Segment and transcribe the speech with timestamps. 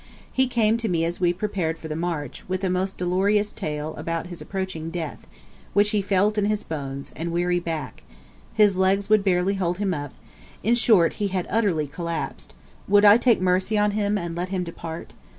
[0.33, 3.93] He came to me as we prepared for the march, with a most dolorous tale
[3.97, 5.27] about his approaching death,
[5.75, 8.01] which he felt in his bones, and weary back:
[8.55, 10.13] his legs would barely hold him up;
[10.63, 12.51] in short, he had utterly collapsed
[12.87, 15.13] would I take mercy on him, and let him depart?